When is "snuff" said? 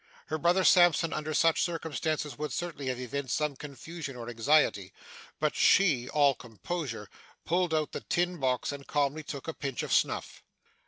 9.93-10.41